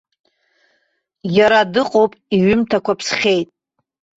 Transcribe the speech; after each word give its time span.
Иара 1.37 1.59
дыҟоуп, 1.73 2.11
иҩымҭақәа 2.35 2.93
ԥсхьеит! 2.99 3.49